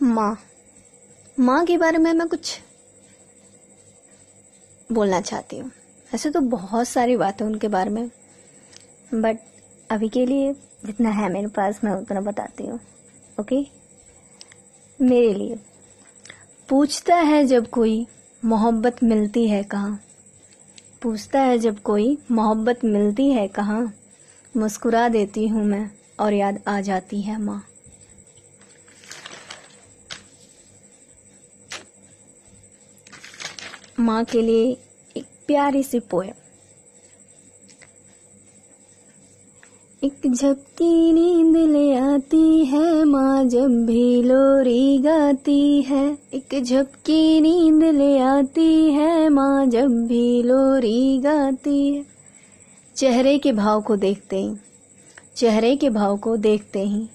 [0.00, 0.36] माँ।
[1.40, 2.58] माँ के बारे में मैं कुछ
[4.92, 5.70] बोलना चाहती हूँ।
[6.14, 8.08] ऐसे तो बहुत सारी बातें उनके बारे में
[9.14, 9.38] बट
[9.90, 10.52] अभी के लिए
[10.86, 12.80] जितना है मेरे पास, मैं उतना बताती हूँ
[13.40, 13.60] ओके
[14.98, 15.58] मेरे लिए।
[16.68, 18.06] पूछता है जब कोई
[18.44, 20.00] मोहब्बत मिलती है कहाँ?
[21.02, 23.92] पूछता है जब कोई मोहब्बत मिलती है कहाँ?
[24.56, 25.90] मुस्कुरा देती हूँ मैं
[26.20, 27.62] और याद आ जाती है माँ।
[34.00, 34.76] माँ के लिए
[35.16, 36.32] एक प्यारी सी पोएम।
[40.04, 47.84] एक झपकी नींद ले आती है, माँ जब भी लोरी गाती है। एक झपकी नींद
[47.84, 52.04] ले आती है, माँ जब भी लोरी गाती है।
[52.96, 54.54] चेहरे के भाव को देखते ही,
[55.36, 57.06] चेहरे के भाव को देखते ही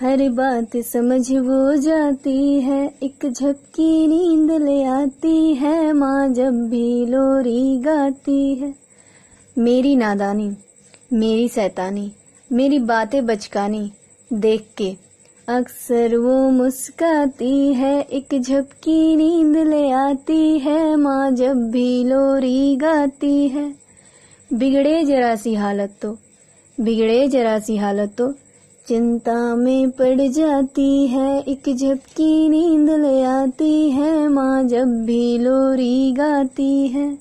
[0.00, 7.06] हर बात समझ वो जाती है। एक झपकी नींद ले आती है। माँ जब भी
[7.06, 8.74] लोरी गाती है।
[9.58, 10.50] मेरी नादानी,
[11.12, 12.12] मेरी सैतानी,
[12.52, 13.92] मेरी बातें बचकानी
[14.32, 14.94] देख के
[15.48, 23.48] अक्सर वो मुस्काती है। एक झपकी नींद ले आती है। माँ जब भी लोरी गाती
[23.48, 23.74] है।
[24.52, 26.18] बिगड़े जरा सी हालत तो
[26.80, 28.34] बिगड़े जरा सी हालत तो
[28.88, 36.12] चिंता में पड़ जाती है, एक झपकी नींद ले आती है, माँ जब भी लोरी
[36.12, 37.18] गाती है।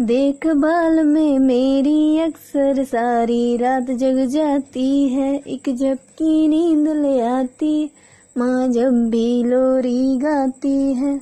[0.00, 7.90] देखभाल में मेरी अक्सर सारी रात जग जाती है, एक झपकी नींद ले आती,
[8.38, 11.20] माँ जब भी लोरी गाती है।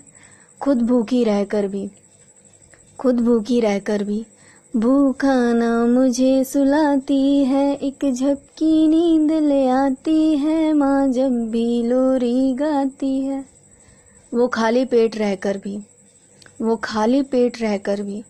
[0.61, 1.89] खुद भूखी रहकर भी,
[2.99, 4.25] खुद भूखी रहकर भी।
[4.77, 12.55] भूखा ना मुझे सुलाती है, एक झपकी नींद ले आती है, माँ जब भी लोरी
[12.55, 13.45] गाती है।
[14.35, 15.77] वो खाली पेट रहकर भी,
[16.63, 18.23] वो खाली पेट रहकर भी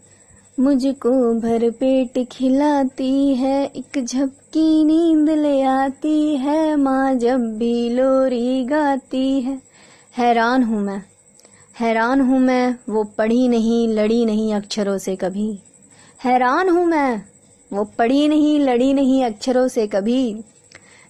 [0.61, 8.65] मुझको भर पेट खिलाती है, एक झपकी नींद ले आती है, माँ जब भी लोरी
[8.65, 9.61] गाती है।
[10.17, 11.03] हैरान हूँ मैं,
[11.81, 15.59] हैरान हूँ मैं, वो पढ़ी नहीं, लड़ी नहीं अक्षरों से कभी।
[16.25, 17.23] हैरान हूँ मैं।
[17.73, 20.41] वो पढ़ी नहीं, लड़ी नहीं अक्षरों से कभी।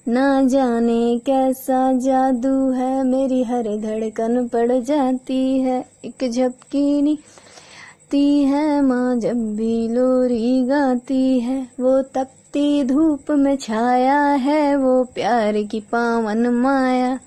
[0.08, 7.18] ना जाने कैसा जादू है, मेरी हर धड़कन पड़ जाती है। एक झपकी नी
[8.10, 15.04] ती है, माँ जब भी लोरी गाती है। वो तपती धूप में छाया है, वो
[15.04, 17.18] प्यार की पावन माया।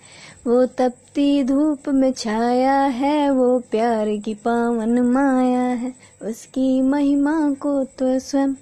[0.48, 7.84] वो तपती धूप में छाया है, वो प्यार की पावन माया है। उसकी महिमा को
[7.84, 8.54] तो स्वयं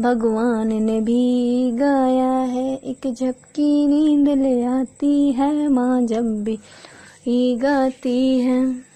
[0.00, 8.40] भगवान ने भी गाया है। एक झपकी नींद ले आती है, माँ जब भी गाती
[8.40, 8.89] है।